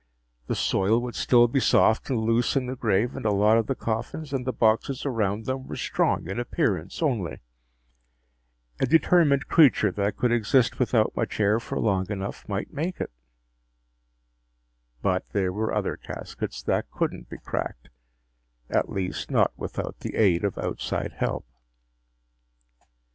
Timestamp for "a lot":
3.23-3.59